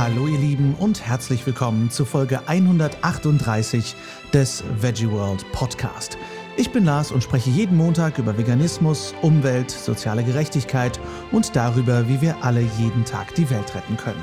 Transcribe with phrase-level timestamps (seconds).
[0.00, 3.94] Hallo ihr Lieben und herzlich willkommen zu Folge 138
[4.32, 6.16] des Veggie World Podcast.
[6.56, 10.98] Ich bin Lars und spreche jeden Montag über Veganismus, Umwelt, soziale Gerechtigkeit
[11.32, 14.22] und darüber, wie wir alle jeden Tag die Welt retten können.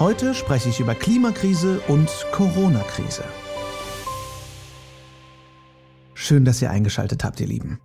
[0.00, 3.22] Heute spreche ich über Klimakrise und Corona-Krise.
[6.14, 7.78] Schön, dass ihr eingeschaltet habt, ihr Lieben.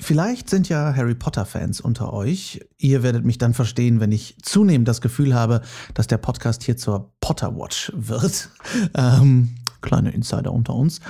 [0.00, 2.66] Vielleicht sind ja Harry Potter-Fans unter euch.
[2.78, 5.60] Ihr werdet mich dann verstehen, wenn ich zunehmend das Gefühl habe,
[5.92, 8.48] dass der Podcast hier zur Potter Watch wird.
[8.94, 11.00] Ähm, kleine Insider unter uns.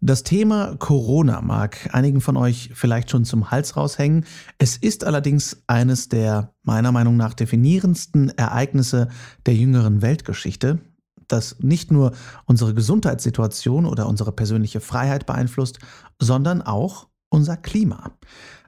[0.00, 4.24] Das Thema Corona mag einigen von euch vielleicht schon zum Hals raushängen.
[4.58, 9.08] Es ist allerdings eines der meiner Meinung nach definierendsten Ereignisse
[9.46, 10.80] der jüngeren Weltgeschichte,
[11.28, 12.12] das nicht nur
[12.46, 15.78] unsere Gesundheitssituation oder unsere persönliche Freiheit beeinflusst,
[16.18, 18.12] sondern auch unser Klima.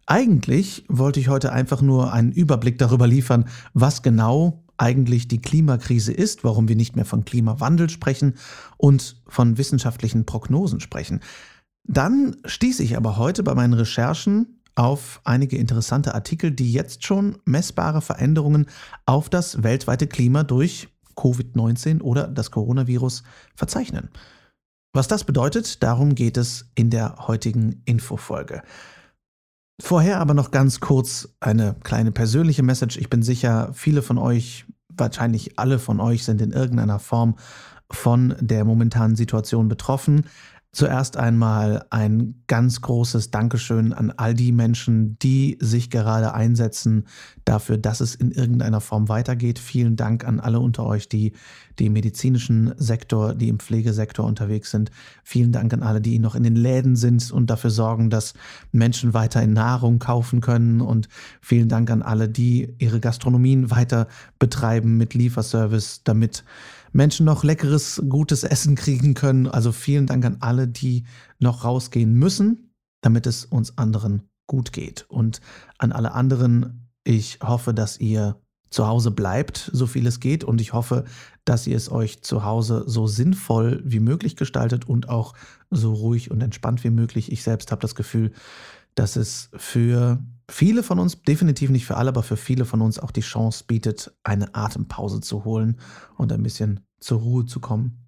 [0.06, 6.12] Eigentlich wollte ich heute einfach nur einen Überblick darüber liefern, was genau eigentlich die Klimakrise
[6.12, 8.34] ist, warum wir nicht mehr von Klimawandel sprechen
[8.76, 11.20] und von wissenschaftlichen Prognosen sprechen.
[11.84, 17.38] Dann stieß ich aber heute bei meinen Recherchen auf einige interessante Artikel, die jetzt schon
[17.44, 18.66] messbare Veränderungen
[19.06, 23.22] auf das weltweite Klima durch Covid-19 oder das Coronavirus
[23.54, 24.08] verzeichnen.
[24.94, 28.62] Was das bedeutet, darum geht es in der heutigen Infofolge.
[29.82, 32.96] Vorher aber noch ganz kurz eine kleine persönliche Message.
[32.96, 37.34] Ich bin sicher, viele von euch, wahrscheinlich alle von euch sind in irgendeiner Form
[37.90, 40.26] von der momentanen Situation betroffen.
[40.74, 47.06] Zuerst einmal ein ganz großes Dankeschön an all die Menschen, die sich gerade einsetzen
[47.44, 49.60] dafür, dass es in irgendeiner Form weitergeht.
[49.60, 51.32] Vielen Dank an alle unter euch, die,
[51.78, 54.90] die im medizinischen Sektor, die im Pflegesektor unterwegs sind.
[55.22, 58.34] Vielen Dank an alle, die noch in den Läden sind und dafür sorgen, dass
[58.72, 60.80] Menschen weiterhin Nahrung kaufen können.
[60.80, 61.08] Und
[61.40, 64.08] vielen Dank an alle, die ihre Gastronomien weiter
[64.40, 66.42] betreiben mit Lieferservice, damit
[66.94, 69.48] Menschen noch leckeres, gutes Essen kriegen können.
[69.48, 71.04] Also vielen Dank an alle, die
[71.40, 72.72] noch rausgehen müssen,
[73.02, 75.04] damit es uns anderen gut geht.
[75.08, 75.40] Und
[75.78, 78.40] an alle anderen, ich hoffe, dass ihr
[78.70, 80.44] zu Hause bleibt, so viel es geht.
[80.44, 81.04] Und ich hoffe,
[81.44, 85.34] dass ihr es euch zu Hause so sinnvoll wie möglich gestaltet und auch
[85.70, 87.32] so ruhig und entspannt wie möglich.
[87.32, 88.32] Ich selbst habe das Gefühl,
[88.94, 92.98] dass es für viele von uns, definitiv nicht für alle, aber für viele von uns
[92.98, 95.78] auch die Chance bietet, eine Atempause zu holen
[96.16, 98.06] und ein bisschen zur Ruhe zu kommen.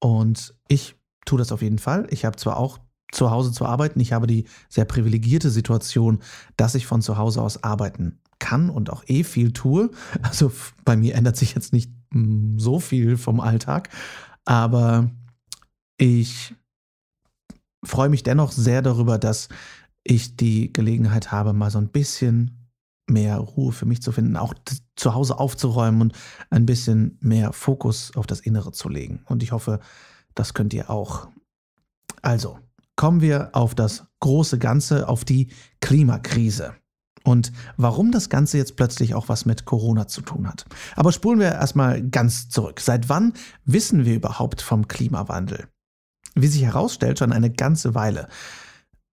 [0.00, 2.06] Und ich tue das auf jeden Fall.
[2.10, 2.78] Ich habe zwar auch
[3.12, 6.20] zu Hause zu arbeiten, ich habe die sehr privilegierte Situation,
[6.56, 9.90] dass ich von zu Hause aus arbeiten kann und auch eh viel tue.
[10.22, 10.52] Also
[10.84, 13.88] bei mir ändert sich jetzt nicht mm, so viel vom Alltag,
[14.44, 15.10] aber
[15.96, 16.54] ich
[17.84, 19.48] freue mich dennoch sehr darüber, dass
[20.04, 22.70] ich die Gelegenheit habe, mal so ein bisschen
[23.06, 24.54] mehr Ruhe für mich zu finden, auch
[24.96, 26.12] zu Hause aufzuräumen und
[26.50, 29.22] ein bisschen mehr Fokus auf das Innere zu legen.
[29.26, 29.80] Und ich hoffe,
[30.34, 31.28] das könnt ihr auch.
[32.22, 32.58] Also,
[32.96, 35.48] kommen wir auf das große Ganze, auf die
[35.80, 36.74] Klimakrise.
[37.24, 40.66] Und warum das Ganze jetzt plötzlich auch was mit Corona zu tun hat.
[40.94, 42.80] Aber spulen wir erstmal ganz zurück.
[42.80, 43.32] Seit wann
[43.64, 45.68] wissen wir überhaupt vom Klimawandel?
[46.34, 48.28] Wie sich herausstellt, schon eine ganze Weile.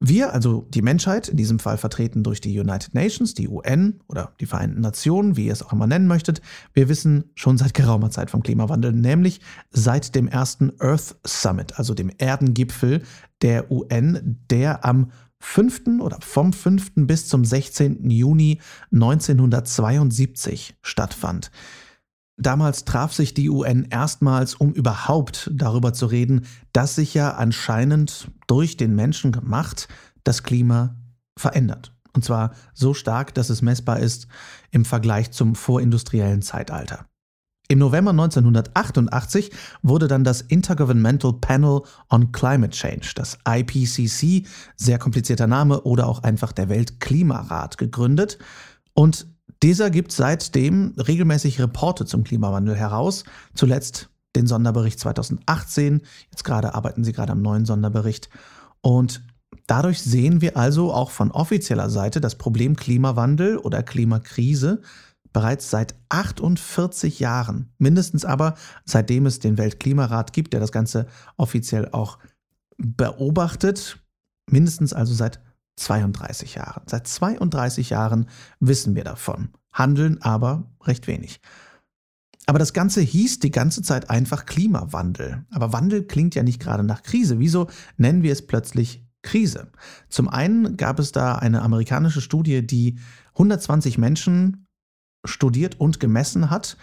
[0.03, 4.34] Wir, also die Menschheit, in diesem Fall vertreten durch die United Nations, die UN oder
[4.39, 6.41] die Vereinten Nationen, wie ihr es auch immer nennen möchtet,
[6.73, 11.94] wir wissen schon seit geraumer Zeit vom Klimawandel, nämlich seit dem ersten Earth Summit, also
[11.94, 13.03] dem Erdengipfel
[13.44, 16.00] der UN, der am 5.
[16.01, 16.94] oder vom 5.
[16.95, 18.09] bis zum 16.
[18.09, 18.59] Juni
[18.91, 21.51] 1972 stattfand.
[22.41, 28.31] Damals traf sich die UN erstmals, um überhaupt darüber zu reden, dass sich ja anscheinend
[28.47, 29.88] durch den Menschen gemacht
[30.24, 30.96] das Klima
[31.38, 31.94] verändert.
[32.13, 34.28] Und zwar so stark, dass es messbar ist
[34.72, 37.06] im Vergleich zum vorindustriellen Zeitalter.
[37.68, 39.51] Im November 1988
[39.84, 46.24] wurde dann das Intergovernmental Panel on Climate Change, das IPCC, sehr komplizierter Name oder auch
[46.24, 48.40] einfach der Weltklimarat, gegründet.
[48.94, 49.28] Und
[49.64, 53.24] dieser gibt seitdem regelmäßig Reporte zum Klimawandel heraus,
[53.54, 58.30] zuletzt den Sonderbericht 2018, jetzt gerade arbeiten sie gerade am neuen Sonderbericht.
[58.81, 59.22] Und
[59.68, 64.81] dadurch sehen wir also auch von offizieller Seite das Problem Klimawandel oder Klimakrise
[65.34, 68.56] bereits seit 48 Jahren, mindestens aber
[68.86, 71.07] seitdem es den Weltklimarat gibt, der das Ganze
[71.38, 72.19] offiziell auch
[72.78, 74.00] beobachtet,
[74.50, 75.40] mindestens also seit
[75.77, 76.83] 32 Jahren.
[76.85, 78.27] Seit 32 Jahren
[78.59, 81.41] wissen wir davon, handeln aber recht wenig.
[82.47, 85.45] Aber das Ganze hieß die ganze Zeit einfach Klimawandel.
[85.51, 87.39] Aber Wandel klingt ja nicht gerade nach Krise.
[87.39, 89.71] Wieso nennen wir es plötzlich Krise?
[90.09, 92.97] Zum einen gab es da eine amerikanische Studie, die
[93.33, 94.68] 120 Menschen
[95.23, 96.77] studiert und gemessen hat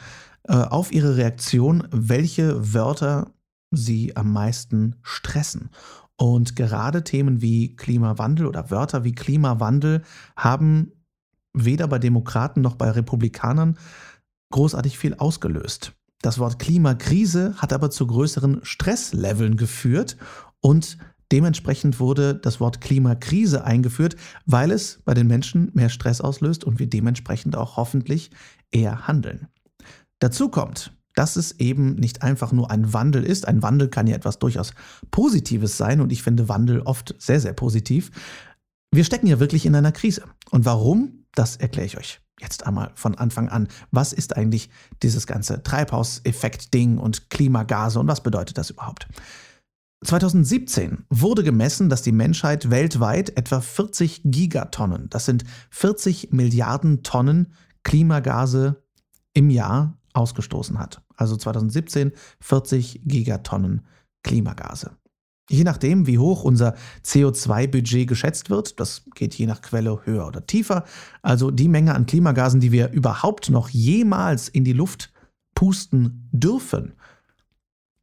[0.45, 3.33] äh, auf ihre Reaktion, welche Wörter
[3.71, 5.71] sie am meisten stressen.
[6.19, 10.03] Und gerade Themen wie Klimawandel oder Wörter wie Klimawandel
[10.37, 10.93] haben
[11.55, 13.79] weder bei Demokraten noch bei Republikanern
[14.51, 15.93] großartig viel ausgelöst.
[16.21, 20.17] Das Wort Klimakrise hat aber zu größeren Stressleveln geführt
[20.61, 20.99] und
[21.31, 26.81] dementsprechend wurde das Wort Klimakrise eingeführt, weil es bei den Menschen mehr Stress auslöst und
[26.81, 28.31] wir dementsprechend auch hoffentlich
[28.73, 29.47] eher handeln.
[30.19, 33.49] Dazu kommt, dass es eben nicht einfach nur ein Wandel ist.
[33.49, 34.73] Ein Wandel kann ja etwas durchaus
[35.11, 38.13] Positives sein und ich finde Wandel oft sehr, sehr positiv.
[38.93, 40.23] Wir stecken ja wirklich in einer Krise.
[40.53, 43.67] Und warum, das erkläre ich euch jetzt einmal von Anfang an.
[43.91, 44.71] Was ist eigentlich
[45.03, 49.09] dieses ganze Treibhauseffekt-Ding und Klimagase und was bedeutet das überhaupt?
[50.05, 57.55] 2017 wurde gemessen, dass die Menschheit weltweit etwa 40 Gigatonnen, das sind 40 Milliarden Tonnen
[57.83, 58.85] Klimagase
[59.35, 61.03] im Jahr ausgestoßen hat.
[61.17, 63.87] Also 2017 40 Gigatonnen
[64.23, 64.91] Klimagase.
[65.51, 66.75] Je nachdem, wie hoch unser
[67.05, 70.85] CO2-Budget geschätzt wird, das geht je nach Quelle höher oder tiefer,
[71.23, 75.11] also die Menge an Klimagasen, die wir überhaupt noch jemals in die Luft
[75.55, 76.93] pusten dürfen,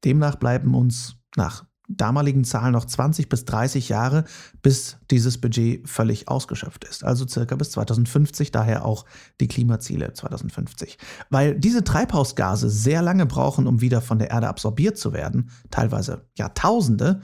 [0.04, 4.26] demnach bleiben uns nach damaligen Zahlen noch 20 bis 30 Jahre,
[4.62, 7.04] bis dieses Budget völlig ausgeschöpft ist.
[7.04, 9.06] Also circa bis 2050, daher auch
[9.40, 10.98] die Klimaziele 2050.
[11.30, 16.28] Weil diese Treibhausgase sehr lange brauchen, um wieder von der Erde absorbiert zu werden, teilweise
[16.38, 17.22] Jahrtausende,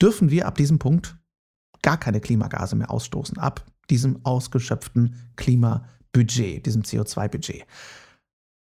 [0.00, 1.16] dürfen wir ab diesem Punkt
[1.82, 7.66] gar keine Klimagase mehr ausstoßen, ab diesem ausgeschöpften Klimabudget, diesem CO2-Budget.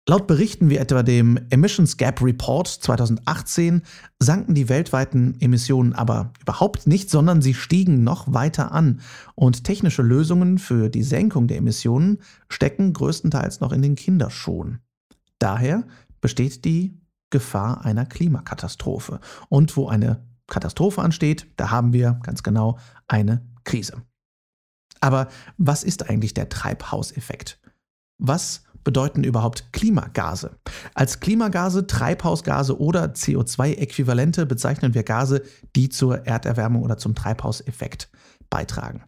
[0.06, 3.80] Laut Berichten wie etwa dem Emissions Gap Report 2018
[4.18, 9.00] sanken die weltweiten Emissionen aber überhaupt nicht, sondern sie stiegen noch weiter an.
[9.34, 12.18] Und technische Lösungen für die Senkung der Emissionen
[12.50, 14.80] stecken größtenteils noch in den Kinderschuhen.
[15.38, 15.86] Daher
[16.20, 19.20] besteht die Gefahr einer Klimakatastrophe.
[19.48, 22.78] Und wo eine Katastrophe ansteht, da haben wir ganz genau
[23.08, 24.02] eine Krise.
[25.00, 27.58] Aber was ist eigentlich der Treibhauseffekt?
[28.18, 30.56] Was bedeuten überhaupt Klimagase?
[30.94, 35.42] Als Klimagase, Treibhausgase oder CO2-Äquivalente bezeichnen wir Gase,
[35.74, 38.08] die zur Erderwärmung oder zum Treibhauseffekt
[38.50, 39.02] beitragen.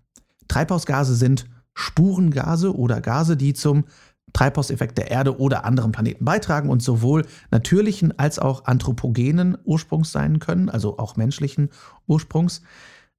[0.49, 3.84] Treibhausgase sind Spurengase oder Gase, die zum
[4.32, 10.40] Treibhauseffekt der Erde oder anderen Planeten beitragen und sowohl natürlichen als auch anthropogenen Ursprungs sein
[10.40, 11.70] können, also auch menschlichen
[12.06, 12.62] Ursprungs.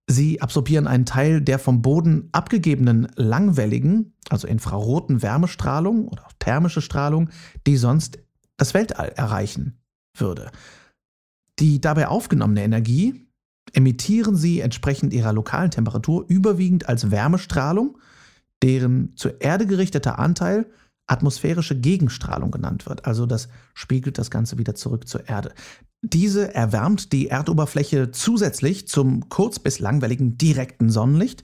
[0.09, 7.29] Sie absorbieren einen Teil der vom Boden abgegebenen langwelligen, also infraroten Wärmestrahlung oder thermische Strahlung,
[7.65, 8.19] die sonst
[8.55, 9.79] das Weltall erreichen
[10.15, 10.49] würde.
[11.59, 13.27] Die dabei aufgenommene Energie
[13.73, 17.97] emittieren sie entsprechend ihrer lokalen Temperatur überwiegend als Wärmestrahlung,
[18.63, 20.67] deren zur Erde gerichteter Anteil
[21.05, 23.05] atmosphärische Gegenstrahlung genannt wird.
[23.05, 25.53] Also das spiegelt das Ganze wieder zurück zur Erde.
[26.01, 31.43] Diese erwärmt die Erdoberfläche zusätzlich zum kurz- bis langwelligen direkten Sonnenlicht.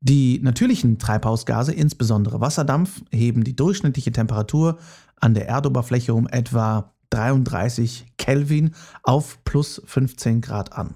[0.00, 4.78] Die natürlichen Treibhausgase, insbesondere Wasserdampf, heben die durchschnittliche Temperatur
[5.16, 10.94] an der Erdoberfläche um etwa 33 Kelvin auf plus 15 Grad an.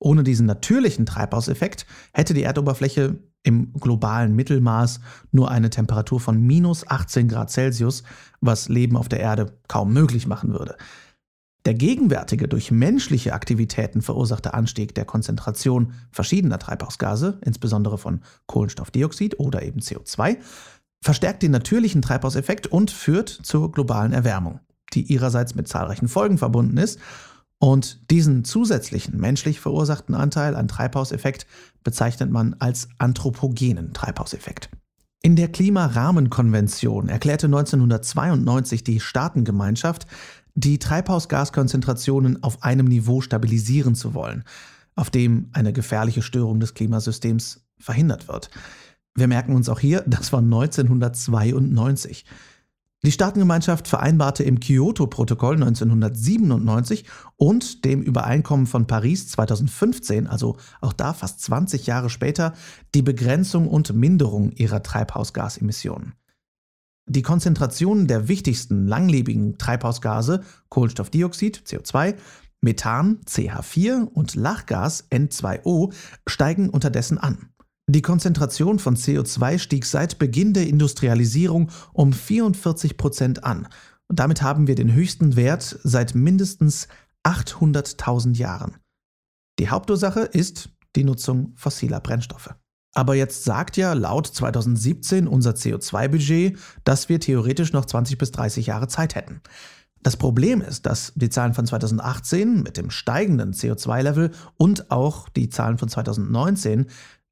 [0.00, 5.00] Ohne diesen natürlichen Treibhauseffekt hätte die Erdoberfläche im globalen Mittelmaß
[5.30, 8.02] nur eine Temperatur von minus 18 Grad Celsius,
[8.40, 10.76] was Leben auf der Erde kaum möglich machen würde.
[11.64, 19.62] Der gegenwärtige durch menschliche Aktivitäten verursachte Anstieg der Konzentration verschiedener Treibhausgase, insbesondere von Kohlenstoffdioxid oder
[19.62, 20.38] eben CO2,
[21.00, 24.60] verstärkt den natürlichen Treibhauseffekt und führt zur globalen Erwärmung,
[24.92, 26.98] die ihrerseits mit zahlreichen Folgen verbunden ist.
[27.58, 31.46] Und diesen zusätzlichen menschlich verursachten Anteil an Treibhauseffekt
[31.84, 34.68] bezeichnet man als anthropogenen Treibhauseffekt.
[35.24, 40.08] In der Klimarahmenkonvention erklärte 1992 die Staatengemeinschaft,
[40.54, 44.44] die Treibhausgaskonzentrationen auf einem Niveau stabilisieren zu wollen,
[44.94, 48.50] auf dem eine gefährliche Störung des Klimasystems verhindert wird.
[49.14, 52.24] Wir merken uns auch hier, das war 1992.
[53.04, 57.04] Die Staatengemeinschaft vereinbarte im Kyoto-Protokoll 1997
[57.36, 62.52] und dem Übereinkommen von Paris 2015, also auch da fast 20 Jahre später,
[62.94, 66.14] die Begrenzung und Minderung ihrer Treibhausgasemissionen.
[67.08, 72.14] Die Konzentrationen der wichtigsten langlebigen Treibhausgase Kohlenstoffdioxid CO2,
[72.60, 75.92] Methan CH4 und Lachgas N2O
[76.26, 77.50] steigen unterdessen an.
[77.88, 83.66] Die Konzentration von CO2 stieg seit Beginn der Industrialisierung um 44 Prozent an.
[84.08, 86.86] Und damit haben wir den höchsten Wert seit mindestens
[87.24, 88.76] 800.000 Jahren.
[89.58, 92.54] Die Hauptursache ist die Nutzung fossiler Brennstoffe.
[92.94, 98.66] Aber jetzt sagt ja laut 2017 unser CO2-Budget, dass wir theoretisch noch 20 bis 30
[98.66, 99.40] Jahre Zeit hätten.
[100.02, 105.48] Das Problem ist, dass die Zahlen von 2018 mit dem steigenden CO2-Level und auch die
[105.48, 106.86] Zahlen von 2019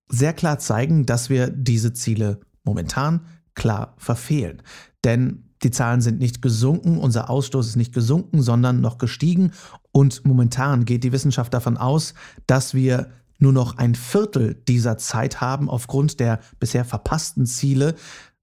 [0.09, 4.63] sehr klar zeigen, dass wir diese Ziele momentan klar verfehlen.
[5.05, 9.53] Denn die Zahlen sind nicht gesunken, unser Ausstoß ist nicht gesunken, sondern noch gestiegen.
[9.93, 12.15] Und momentan geht die Wissenschaft davon aus,
[12.47, 13.09] dass wir
[13.41, 17.95] nur noch ein Viertel dieser Zeit haben aufgrund der bisher verpassten Ziele.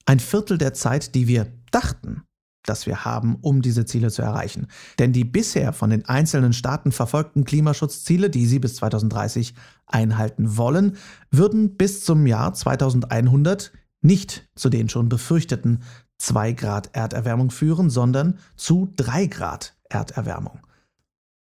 [0.06, 2.24] Ein Viertel der Zeit, die wir dachten,
[2.66, 4.68] dass wir haben, um diese Ziele zu erreichen.
[5.00, 9.54] Denn die bisher von den einzelnen Staaten verfolgten Klimaschutzziele, die sie bis 2030
[9.86, 10.98] einhalten wollen,
[11.32, 15.84] würden bis zum Jahr 2100 nicht zu den schon befürchteten
[16.20, 20.60] 2 Grad Erderwärmung führen, sondern zu 3 Grad Erderwärmung.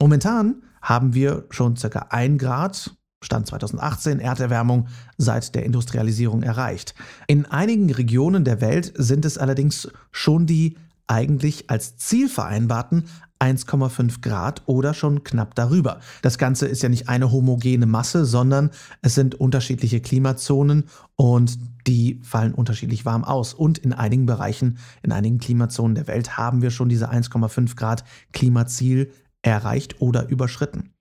[0.00, 2.06] Momentan haben wir schon ca.
[2.11, 2.94] 1 Grad,
[3.25, 6.95] Stand 2018, Erderwärmung seit der Industrialisierung erreicht.
[7.26, 10.76] In einigen Regionen der Welt sind es allerdings schon die
[11.07, 13.04] eigentlich als Ziel vereinbarten
[13.40, 16.00] 1,5 Grad oder schon knapp darüber.
[16.23, 18.71] Das Ganze ist ja nicht eine homogene Masse, sondern
[19.02, 20.85] es sind unterschiedliche Klimazonen
[21.16, 23.52] und die fallen unterschiedlich warm aus.
[23.52, 28.04] Und in einigen Bereichen, in einigen Klimazonen der Welt haben wir schon diese 1,5 Grad
[28.33, 29.12] Klimaziel
[29.43, 30.93] erreicht oder überschritten.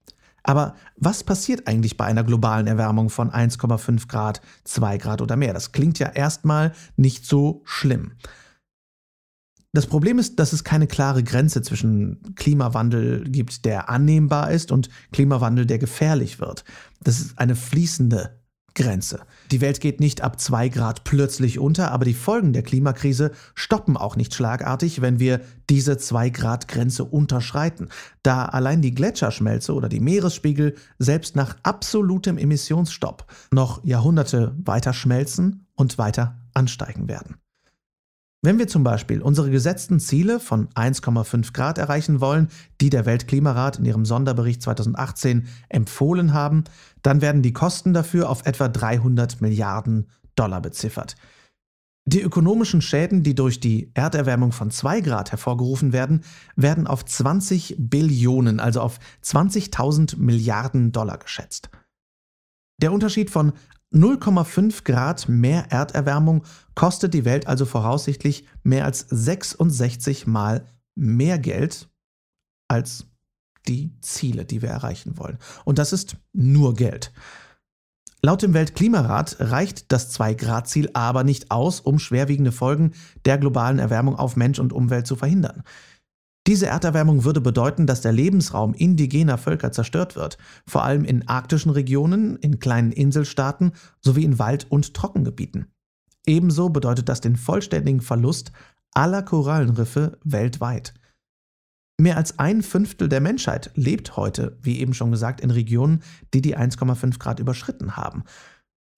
[0.43, 5.53] Aber was passiert eigentlich bei einer globalen Erwärmung von 1,5 Grad, 2 Grad oder mehr?
[5.53, 8.13] Das klingt ja erstmal nicht so schlimm.
[9.75, 14.89] Das Problem ist, dass es keine klare Grenze zwischen Klimawandel gibt, der annehmbar ist, und
[15.11, 16.63] Klimawandel, der gefährlich wird.
[17.01, 18.42] Das ist eine fließende
[18.75, 19.21] Grenze.
[19.51, 23.97] Die Welt geht nicht ab zwei Grad plötzlich unter, aber die Folgen der Klimakrise stoppen
[23.97, 27.89] auch nicht schlagartig, wenn wir diese zwei Grad Grenze unterschreiten,
[28.23, 35.67] da allein die Gletscherschmelze oder die Meeresspiegel selbst nach absolutem Emissionsstopp noch Jahrhunderte weiter schmelzen
[35.75, 37.42] und weiter ansteigen werden.
[38.45, 42.49] Wenn wir zum Beispiel unsere gesetzten Ziele von 1,5 Grad erreichen wollen,
[42.81, 46.65] die der Weltklimarat in ihrem Sonderbericht 2018 empfohlen haben,
[47.03, 51.15] dann werden die Kosten dafür auf etwa 300 Milliarden Dollar beziffert.
[52.05, 56.25] Die ökonomischen Schäden, die durch die Erderwärmung von 2 Grad hervorgerufen werden,
[56.57, 61.69] werden auf 20 Billionen, also auf 20.000 Milliarden Dollar geschätzt.
[62.81, 63.53] Der Unterschied von
[63.93, 66.43] 0,5 Grad mehr Erderwärmung
[66.75, 71.89] kostet die Welt also voraussichtlich mehr als 66 Mal mehr Geld
[72.67, 73.05] als
[73.67, 75.37] die Ziele, die wir erreichen wollen.
[75.63, 77.13] Und das ist nur Geld.
[78.25, 82.93] Laut dem Weltklimarat reicht das 2-Grad-Ziel aber nicht aus, um schwerwiegende Folgen
[83.25, 85.63] der globalen Erwärmung auf Mensch und Umwelt zu verhindern.
[86.45, 91.71] Diese Erderwärmung würde bedeuten, dass der Lebensraum indigener Völker zerstört wird, vor allem in arktischen
[91.71, 93.71] Regionen, in kleinen Inselstaaten
[94.01, 95.71] sowie in Wald- und Trockengebieten.
[96.25, 98.51] Ebenso bedeutet das den vollständigen Verlust
[98.93, 100.93] aller Korallenriffe weltweit.
[101.97, 106.01] Mehr als ein Fünftel der Menschheit lebt heute, wie eben schon gesagt, in Regionen,
[106.33, 108.23] die die 1,5 Grad überschritten haben.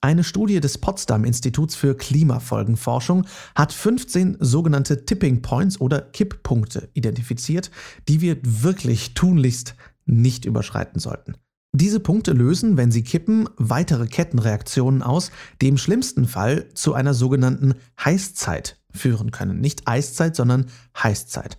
[0.05, 7.71] Eine Studie des Potsdam Instituts für Klimafolgenforschung hat 15 sogenannte Tipping Points oder Kipppunkte identifiziert,
[8.07, 9.73] die wir wirklich tunlichst
[10.05, 11.37] nicht überschreiten sollten.
[11.73, 17.15] Diese Punkte lösen, wenn sie kippen, weitere Kettenreaktionen aus, die im schlimmsten Fall zu einer
[17.15, 19.59] sogenannten Heißzeit führen können.
[19.59, 21.57] Nicht Eiszeit, sondern Heißzeit.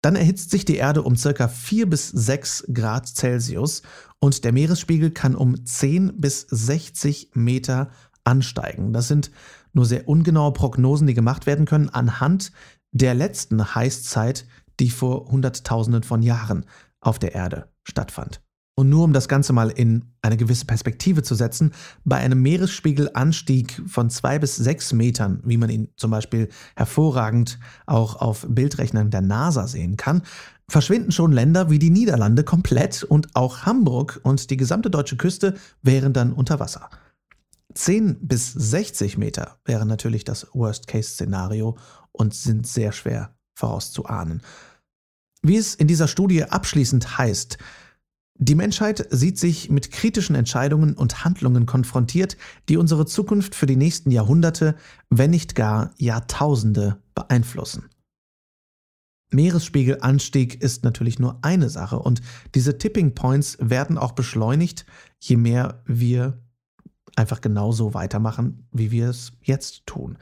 [0.00, 1.48] Dann erhitzt sich die Erde um ca.
[1.48, 3.82] 4 bis 6 Grad Celsius
[4.24, 7.90] und der Meeresspiegel kann um 10 bis 60 Meter
[8.24, 8.94] ansteigen.
[8.94, 9.30] Das sind
[9.74, 12.50] nur sehr ungenaue Prognosen, die gemacht werden können anhand
[12.90, 14.46] der letzten Heißzeit,
[14.80, 16.64] die vor Hunderttausenden von Jahren
[17.00, 18.40] auf der Erde stattfand.
[18.76, 21.72] Und nur um das Ganze mal in eine gewisse Perspektive zu setzen,
[22.04, 28.16] bei einem Meeresspiegelanstieg von zwei bis sechs Metern, wie man ihn zum Beispiel hervorragend auch
[28.16, 30.22] auf Bildrechnern der NASA sehen kann,
[30.68, 35.54] verschwinden schon Länder wie die Niederlande komplett und auch Hamburg und die gesamte deutsche Küste
[35.82, 36.90] wären dann unter Wasser.
[37.74, 41.76] 10 bis 60 Meter wäre natürlich das Worst-Case-Szenario
[42.12, 44.42] und sind sehr schwer vorauszuahnen.
[45.42, 47.58] Wie es in dieser Studie abschließend heißt,
[48.36, 52.36] die Menschheit sieht sich mit kritischen Entscheidungen und Handlungen konfrontiert,
[52.68, 54.74] die unsere Zukunft für die nächsten Jahrhunderte,
[55.08, 57.90] wenn nicht gar Jahrtausende beeinflussen.
[59.34, 62.20] Meeresspiegelanstieg ist natürlich nur eine Sache und
[62.54, 64.86] diese Tipping Points werden auch beschleunigt,
[65.20, 66.42] je mehr wir
[67.16, 70.18] einfach genauso weitermachen, wie wir es jetzt tun.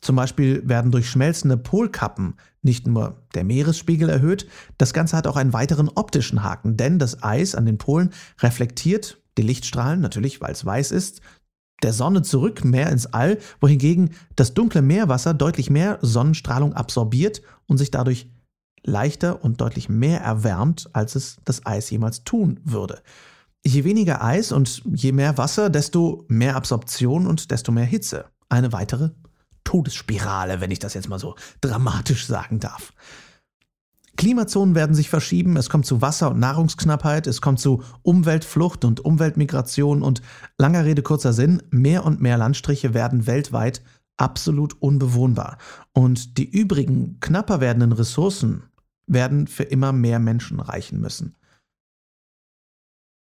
[0.00, 4.46] Zum Beispiel werden durch schmelzende Polkappen nicht nur der Meeresspiegel erhöht,
[4.76, 8.10] das Ganze hat auch einen weiteren optischen Haken, denn das Eis an den Polen
[8.40, 11.20] reflektiert die Lichtstrahlen, natürlich weil es weiß ist,
[11.82, 17.78] der Sonne zurück, mehr ins All, wohingegen das dunkle Meerwasser deutlich mehr Sonnenstrahlung absorbiert und
[17.78, 18.30] sich dadurch
[18.84, 23.02] leichter und deutlich mehr erwärmt, als es das Eis jemals tun würde.
[23.66, 28.26] Je weniger Eis und je mehr Wasser, desto mehr Absorption und desto mehr Hitze.
[28.48, 29.10] Eine weitere
[29.64, 32.92] Todesspirale, wenn ich das jetzt mal so dramatisch sagen darf.
[34.16, 39.04] Klimazonen werden sich verschieben, es kommt zu Wasser- und Nahrungsknappheit, es kommt zu Umweltflucht und
[39.04, 40.22] Umweltmigration und
[40.56, 43.82] langer Rede kurzer Sinn, mehr und mehr Landstriche werden weltweit
[44.16, 45.58] absolut unbewohnbar.
[45.92, 48.62] Und die übrigen knapper werdenden Ressourcen
[49.06, 51.36] werden für immer mehr Menschen reichen müssen.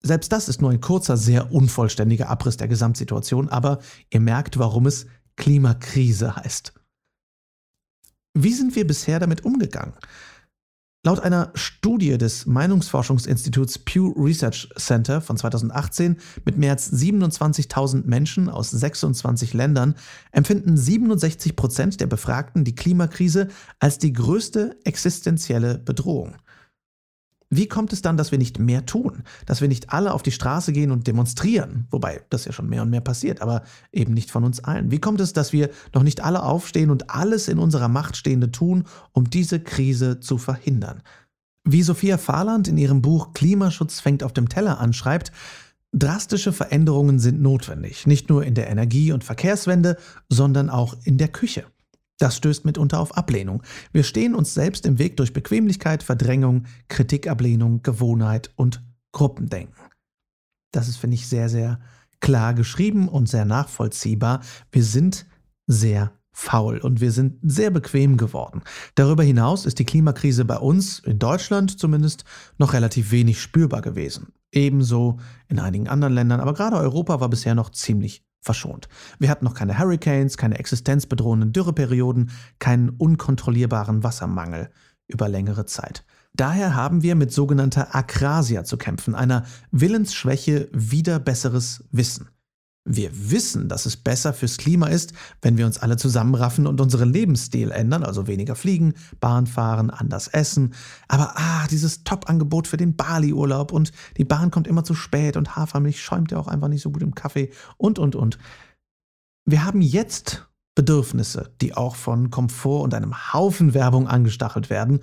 [0.03, 4.88] Selbst das ist nur ein kurzer, sehr unvollständiger Abriss der Gesamtsituation, aber ihr merkt, warum
[4.88, 6.73] es Klimakrise heißt.
[8.33, 9.93] Wie sind wir bisher damit umgegangen?
[11.03, 18.50] Laut einer Studie des Meinungsforschungsinstituts Pew Research Center von 2018 mit mehr als 27.000 Menschen
[18.50, 19.96] aus 26 Ländern
[20.31, 23.48] empfinden 67 Prozent der Befragten die Klimakrise
[23.79, 26.36] als die größte existenzielle Bedrohung.
[27.53, 29.24] Wie kommt es dann, dass wir nicht mehr tun?
[29.46, 31.86] Dass wir nicht alle auf die Straße gehen und demonstrieren?
[31.91, 34.89] Wobei das ja schon mehr und mehr passiert, aber eben nicht von uns allen.
[34.89, 38.51] Wie kommt es, dass wir noch nicht alle aufstehen und alles in unserer Macht Stehende
[38.51, 41.03] tun, um diese Krise zu verhindern?
[41.65, 45.34] Wie Sophia Fahrland in ihrem Buch Klimaschutz fängt auf dem Teller anschreibt,
[45.91, 49.98] drastische Veränderungen sind notwendig, nicht nur in der Energie- und Verkehrswende,
[50.29, 51.65] sondern auch in der Küche.
[52.21, 53.63] Das stößt mitunter auf Ablehnung.
[53.93, 59.89] Wir stehen uns selbst im Weg durch Bequemlichkeit, Verdrängung, Kritikablehnung, Gewohnheit und Gruppendenken.
[60.71, 61.79] Das ist, finde ich, sehr, sehr
[62.19, 64.41] klar geschrieben und sehr nachvollziehbar.
[64.71, 65.25] Wir sind
[65.65, 68.61] sehr faul und wir sind sehr bequem geworden.
[68.93, 72.23] Darüber hinaus ist die Klimakrise bei uns, in Deutschland zumindest,
[72.59, 74.27] noch relativ wenig spürbar gewesen.
[74.51, 78.89] Ebenso in einigen anderen Ländern, aber gerade Europa war bisher noch ziemlich verschont.
[79.19, 84.69] Wir hatten noch keine Hurricanes, keine existenzbedrohenden Dürreperioden, keinen unkontrollierbaren Wassermangel
[85.07, 86.03] über längere Zeit.
[86.33, 92.29] Daher haben wir mit sogenannter Akrasia zu kämpfen, einer Willensschwäche wider besseres Wissen.
[92.83, 95.13] Wir wissen, dass es besser fürs Klima ist,
[95.44, 100.27] wenn wir uns alle zusammenraffen und unseren Lebensstil ändern, also weniger fliegen, Bahn fahren, anders
[100.27, 100.74] essen.
[101.07, 105.55] Aber ah, dieses Top-Angebot für den Bali-Urlaub und die Bahn kommt immer zu spät und
[105.55, 108.39] Hafermilch schäumt ja auch einfach nicht so gut im Kaffee und, und, und.
[109.46, 115.01] Wir haben jetzt Bedürfnisse, die auch von Komfort und einem Haufen Werbung angestachelt werden.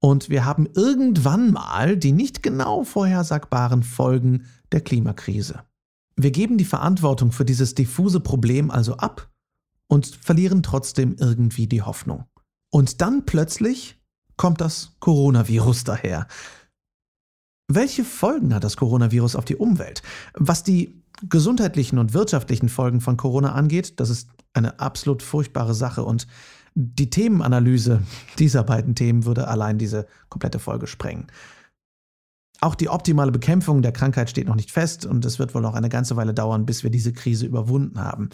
[0.00, 5.62] Und wir haben irgendwann mal die nicht genau vorhersagbaren Folgen der Klimakrise.
[6.22, 9.30] Wir geben die Verantwortung für dieses diffuse Problem also ab
[9.86, 12.24] und verlieren trotzdem irgendwie die Hoffnung.
[12.70, 14.00] Und dann plötzlich
[14.36, 16.26] kommt das Coronavirus daher.
[17.68, 20.02] Welche Folgen hat das Coronavirus auf die Umwelt?
[20.34, 26.04] Was die gesundheitlichen und wirtschaftlichen Folgen von Corona angeht, das ist eine absolut furchtbare Sache
[26.04, 26.26] und
[26.74, 28.02] die Themenanalyse
[28.38, 31.26] dieser beiden Themen würde allein diese komplette Folge sprengen.
[32.60, 35.74] Auch die optimale Bekämpfung der Krankheit steht noch nicht fest und es wird wohl noch
[35.74, 38.28] eine ganze Weile dauern, bis wir diese Krise überwunden haben.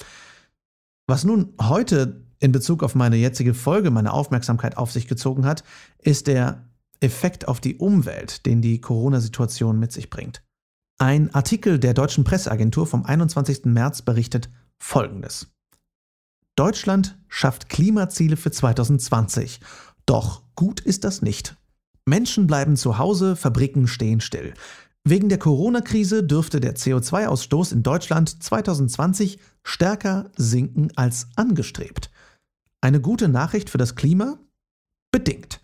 [1.06, 5.62] Was nun heute in Bezug auf meine jetzige Folge meine Aufmerksamkeit auf sich gezogen hat,
[5.98, 6.68] ist der
[7.00, 10.42] Effekt auf die Umwelt, den die Corona-Situation mit sich bringt.
[10.98, 13.66] Ein Artikel der deutschen Presseagentur vom 21.
[13.66, 15.48] März berichtet Folgendes.
[16.56, 19.60] Deutschland schafft Klimaziele für 2020.
[20.06, 21.56] Doch gut ist das nicht.
[22.08, 24.54] Menschen bleiben zu Hause, Fabriken stehen still.
[25.02, 32.10] Wegen der Corona-Krise dürfte der CO2-Ausstoß in Deutschland 2020 stärker sinken als angestrebt.
[32.80, 34.38] Eine gute Nachricht für das Klima?
[35.10, 35.60] Bedingt.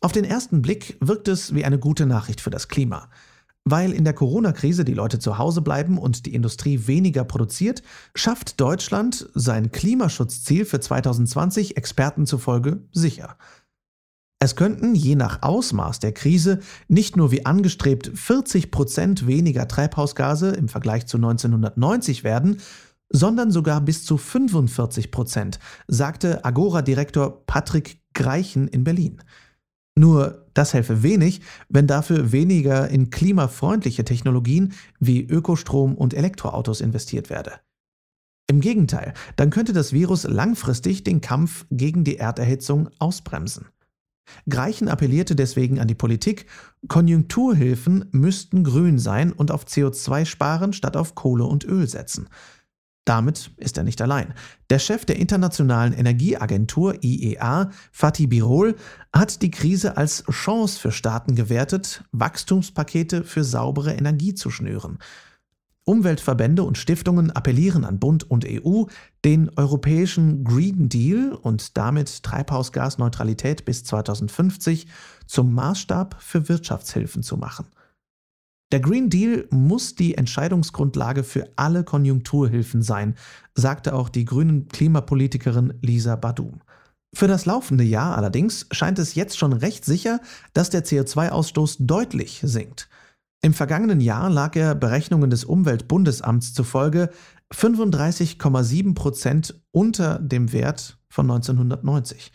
[0.00, 3.08] Auf den ersten Blick wirkt es wie eine gute Nachricht für das Klima.
[3.64, 7.82] Weil in der Corona-Krise die Leute zu Hause bleiben und die Industrie weniger produziert,
[8.14, 13.36] schafft Deutschland sein Klimaschutzziel für 2020 Experten zufolge sicher.
[14.40, 20.50] Es könnten je nach Ausmaß der Krise nicht nur wie angestrebt 40 Prozent weniger Treibhausgase
[20.50, 22.60] im Vergleich zu 1990 werden,
[23.10, 29.22] sondern sogar bis zu 45 Prozent, sagte Agora-Direktor Patrick Greichen in Berlin.
[29.96, 37.30] Nur das helfe wenig, wenn dafür weniger in klimafreundliche Technologien wie Ökostrom und Elektroautos investiert
[37.30, 37.54] werde.
[38.46, 43.66] Im Gegenteil, dann könnte das Virus langfristig den Kampf gegen die Erderhitzung ausbremsen.
[44.48, 46.46] Greichen appellierte deswegen an die Politik,
[46.88, 52.28] Konjunkturhilfen müssten grün sein und auf CO2 sparen statt auf Kohle und Öl setzen.
[53.08, 54.34] Damit ist er nicht allein.
[54.68, 58.76] Der Chef der Internationalen Energieagentur IEA, Fatih Birol,
[59.14, 64.98] hat die Krise als Chance für Staaten gewertet, Wachstumspakete für saubere Energie zu schnüren.
[65.88, 68.84] Umweltverbände und Stiftungen appellieren an Bund und EU,
[69.24, 74.86] den europäischen Green Deal und damit Treibhausgasneutralität bis 2050
[75.26, 77.68] zum Maßstab für Wirtschaftshilfen zu machen.
[78.70, 83.14] Der Green Deal muss die Entscheidungsgrundlage für alle Konjunkturhilfen sein,
[83.54, 86.60] sagte auch die grünen Klimapolitikerin Lisa Badum.
[87.14, 90.20] Für das laufende Jahr allerdings scheint es jetzt schon recht sicher,
[90.52, 92.90] dass der CO2-Ausstoß deutlich sinkt.
[93.40, 97.10] Im vergangenen Jahr lag er Berechnungen des Umweltbundesamts zufolge
[97.52, 102.32] 35,7 Prozent unter dem Wert von 1990.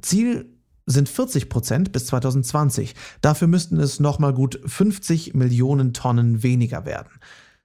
[0.00, 2.94] Ziel sind 40 Prozent bis 2020.
[3.20, 7.10] Dafür müssten es nochmal gut 50 Millionen Tonnen weniger werden.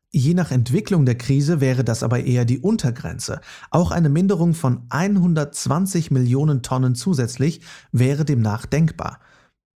[0.10, 3.40] Je nach Entwicklung der Krise wäre das aber eher die Untergrenze.
[3.70, 7.62] Auch eine Minderung von 120 Millionen Tonnen zusätzlich
[7.94, 9.20] wäre demnach denkbar.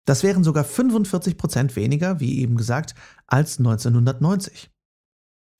[0.04, 2.94] Das wären sogar 45 Prozent weniger, wie eben gesagt,
[3.26, 4.70] als 1990.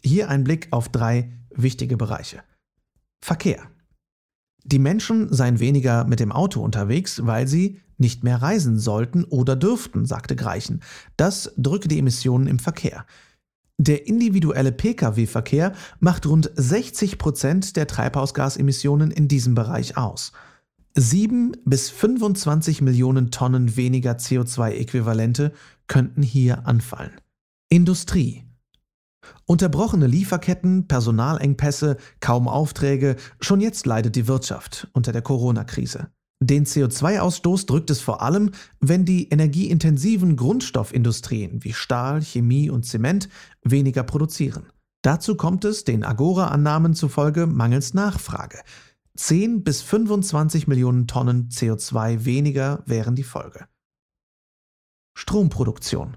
[0.03, 2.43] Hier ein Blick auf drei wichtige Bereiche.
[3.23, 3.63] Verkehr.
[4.65, 9.57] Die Menschen seien weniger mit dem Auto unterwegs, weil sie nicht mehr reisen sollten oder
[9.57, 10.83] dürften, sagte Greichen.
[11.17, 13.07] Das drücke die Emissionen im Verkehr.
[13.79, 20.33] Der individuelle Pkw-Verkehr macht rund 60 Prozent der Treibhausgasemissionen in diesem Bereich aus.
[20.97, 25.51] 7 bis 25 Millionen Tonnen weniger CO2-Äquivalente
[25.89, 27.21] könnten hier anfallen.
[27.69, 28.45] Industrie.
[29.45, 36.11] Unterbrochene Lieferketten, Personalengpässe, kaum Aufträge, schon jetzt leidet die Wirtschaft unter der Corona-Krise.
[36.41, 43.29] Den CO2-Ausstoß drückt es vor allem, wenn die energieintensiven Grundstoffindustrien wie Stahl, Chemie und Zement
[43.63, 44.67] weniger produzieren.
[45.03, 48.61] Dazu kommt es den Agora-Annahmen zufolge mangels Nachfrage.
[49.17, 53.69] 10 bis 25 Millionen Tonnen CO2 weniger wären die Folge.
[55.17, 56.17] Stromproduktion.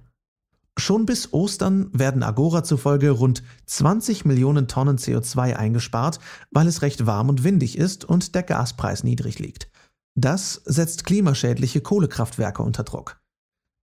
[0.80, 6.20] Schon bis Ostern werden Agora zufolge rund 20 Millionen Tonnen CO2 eingespart,
[6.52, 9.70] weil es recht warm und windig ist und der Gaspreis niedrig liegt.
[10.16, 13.20] Das setzt klimaschädliche Kohlekraftwerke unter Druck.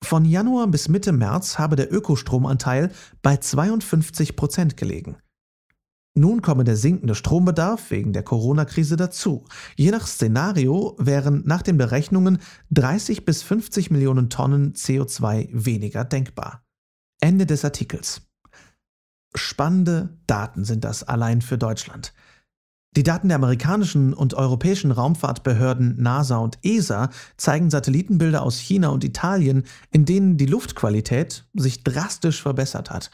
[0.05, 5.17] Von Januar bis Mitte März habe der Ökostromanteil bei 52 Prozent gelegen.
[6.17, 9.45] Nun komme der sinkende Strombedarf wegen der Corona-Krise dazu.
[9.77, 12.39] Je nach Szenario wären nach den Berechnungen
[12.71, 16.63] 30 bis 50 Millionen Tonnen CO2 weniger denkbar.
[17.21, 18.23] Ende des Artikels.
[19.35, 22.15] Spannende Daten sind das allein für Deutschland.
[22.97, 29.03] Die Daten der amerikanischen und europäischen Raumfahrtbehörden NASA und ESA zeigen Satellitenbilder aus China und
[29.03, 33.11] Italien, in denen die Luftqualität sich drastisch verbessert hat.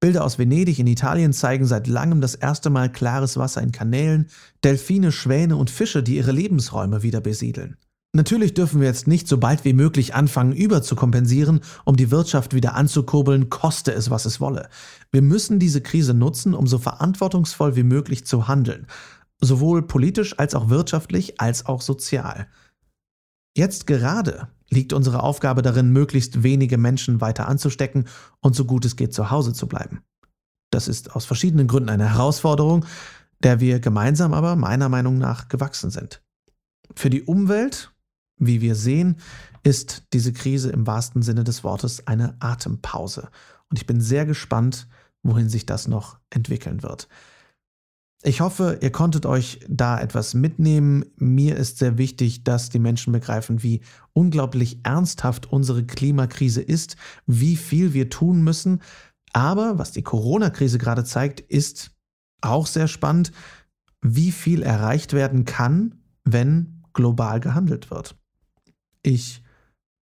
[0.00, 4.28] Bilder aus Venedig in Italien zeigen seit langem das erste Mal klares Wasser in Kanälen,
[4.62, 7.76] Delfine, Schwäne und Fische, die ihre Lebensräume wieder besiedeln.
[8.12, 12.74] Natürlich dürfen wir jetzt nicht so bald wie möglich anfangen, überzukompensieren, um die Wirtschaft wieder
[12.74, 14.68] anzukurbeln, koste es, was es wolle.
[15.12, 18.86] Wir müssen diese Krise nutzen, um so verantwortungsvoll wie möglich zu handeln,
[19.40, 22.46] sowohl politisch als auch wirtschaftlich als auch sozial.
[23.56, 28.06] Jetzt gerade liegt unsere Aufgabe darin, möglichst wenige Menschen weiter anzustecken
[28.40, 30.02] und so gut es geht zu Hause zu bleiben.
[30.70, 32.84] Das ist aus verschiedenen Gründen eine Herausforderung,
[33.42, 36.22] der wir gemeinsam aber meiner Meinung nach gewachsen sind.
[36.94, 37.94] Für die Umwelt,
[38.38, 39.16] wie wir sehen,
[39.62, 43.30] ist diese Krise im wahrsten Sinne des Wortes eine Atempause.
[43.70, 44.86] Und ich bin sehr gespannt,
[45.22, 47.08] wohin sich das noch entwickeln wird.
[48.26, 51.04] Ich hoffe, ihr konntet euch da etwas mitnehmen.
[51.16, 53.82] Mir ist sehr wichtig, dass die Menschen begreifen, wie
[54.14, 58.82] unglaublich ernsthaft unsere Klimakrise ist, wie viel wir tun müssen.
[59.32, 61.92] Aber was die Corona-Krise gerade zeigt, ist
[62.40, 63.30] auch sehr spannend,
[64.02, 68.16] wie viel erreicht werden kann, wenn global gehandelt wird.
[69.02, 69.44] Ich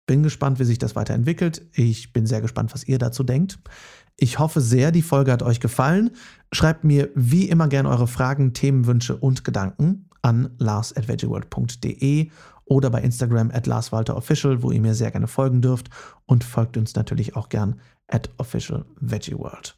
[0.05, 1.67] bin gespannt, wie sich das weiterentwickelt.
[1.73, 3.59] Ich bin sehr gespannt, was ihr dazu denkt.
[4.17, 6.11] Ich hoffe sehr, die Folge hat euch gefallen.
[6.51, 12.29] Schreibt mir wie immer gerne eure Fragen, Themenwünsche und Gedanken an lars.veggieworld.de
[12.65, 15.89] oder bei Instagram at larswalterofficial, wo ihr mir sehr gerne folgen dürft
[16.25, 19.77] und folgt uns natürlich auch gern at officialveggieworld.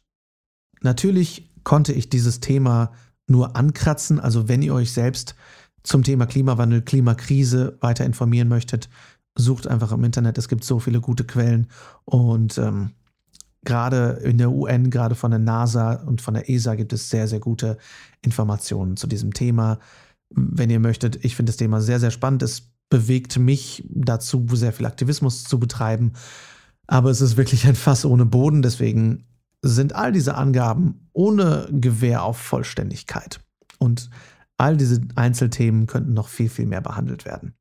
[0.82, 2.92] Natürlich konnte ich dieses Thema
[3.26, 5.34] nur ankratzen, also wenn ihr euch selbst
[5.82, 8.88] zum Thema Klimawandel, Klimakrise weiter informieren möchtet,
[9.36, 11.68] sucht einfach im Internet, es gibt so viele gute Quellen
[12.04, 12.92] und ähm,
[13.66, 17.28] gerade in der UN, gerade von der NASA und von der ESA gibt es sehr,
[17.28, 17.76] sehr gute
[18.22, 19.78] Informationen zu diesem Thema.
[20.30, 22.42] Wenn ihr möchtet, ich finde das Thema sehr, sehr spannend.
[22.42, 26.12] Es bewegt mich dazu, sehr viel Aktivismus zu betreiben.
[26.86, 28.62] Aber es ist wirklich ein Fass ohne Boden.
[28.62, 29.24] Deswegen
[29.62, 33.40] sind all diese Angaben ohne Gewähr auf Vollständigkeit.
[33.78, 34.10] Und
[34.56, 37.54] all diese Einzelthemen könnten noch viel, viel mehr behandelt werden.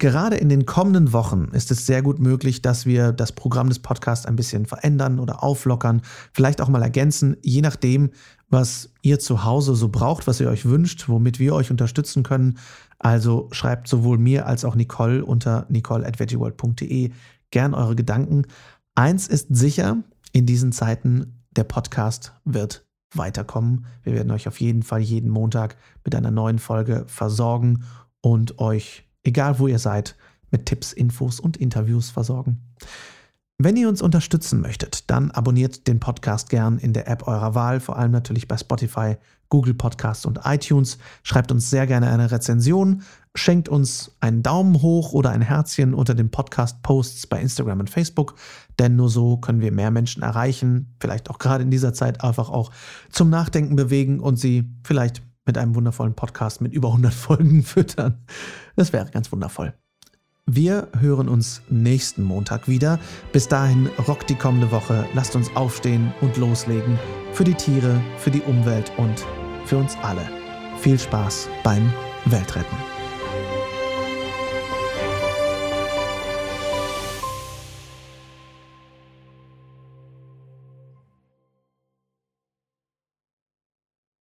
[0.00, 3.80] Gerade in den kommenden Wochen ist es sehr gut möglich, dass wir das Programm des
[3.80, 6.00] Podcasts ein bisschen verändern oder auflockern,
[6.32, 8.08] vielleicht auch mal ergänzen, je nachdem,
[8.48, 12.56] was ihr zu Hause so braucht, was ihr euch wünscht, womit wir euch unterstützen können.
[12.98, 17.10] Also schreibt sowohl mir als auch Nicole unter nicole.veggieworld.de
[17.50, 18.46] gern eure Gedanken.
[18.94, 19.98] Eins ist sicher,
[20.32, 23.84] in diesen Zeiten, der Podcast wird weiterkommen.
[24.02, 27.84] Wir werden euch auf jeden Fall jeden Montag mit einer neuen Folge versorgen
[28.22, 30.16] und euch, egal wo ihr seid,
[30.50, 32.60] mit Tipps, Infos und Interviews versorgen.
[33.62, 37.80] Wenn ihr uns unterstützen möchtet, dann abonniert den Podcast gern in der App eurer Wahl,
[37.80, 39.16] vor allem natürlich bei Spotify,
[39.50, 40.96] Google Podcasts und iTunes.
[41.22, 43.02] Schreibt uns sehr gerne eine Rezension,
[43.34, 48.36] schenkt uns einen Daumen hoch oder ein Herzchen unter den Podcast-Posts bei Instagram und Facebook,
[48.78, 52.48] denn nur so können wir mehr Menschen erreichen, vielleicht auch gerade in dieser Zeit einfach
[52.48, 52.70] auch
[53.10, 58.18] zum Nachdenken bewegen und sie vielleicht mit einem wundervollen Podcast mit über 100 Folgen füttern.
[58.76, 59.74] Das wäre ganz wundervoll.
[60.46, 63.00] Wir hören uns nächsten Montag wieder.
[63.32, 65.06] Bis dahin rockt die kommende Woche.
[65.12, 67.00] Lasst uns aufstehen und loslegen.
[67.32, 69.26] Für die Tiere, für die Umwelt und
[69.64, 70.22] für uns alle.
[70.78, 71.92] Viel Spaß beim
[72.26, 72.99] Weltretten.